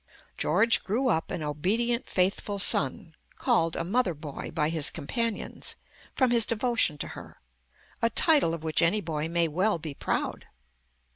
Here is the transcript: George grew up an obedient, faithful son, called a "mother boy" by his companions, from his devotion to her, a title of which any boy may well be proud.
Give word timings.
George 0.35 0.83
grew 0.83 1.09
up 1.09 1.29
an 1.29 1.43
obedient, 1.43 2.09
faithful 2.09 2.57
son, 2.57 3.13
called 3.37 3.75
a 3.75 3.83
"mother 3.83 4.15
boy" 4.15 4.49
by 4.49 4.69
his 4.69 4.89
companions, 4.89 5.75
from 6.15 6.31
his 6.31 6.43
devotion 6.47 6.97
to 6.97 7.09
her, 7.09 7.39
a 8.01 8.09
title 8.09 8.55
of 8.55 8.63
which 8.63 8.81
any 8.81 8.99
boy 8.99 9.27
may 9.29 9.47
well 9.47 9.77
be 9.77 9.93
proud. 9.93 10.47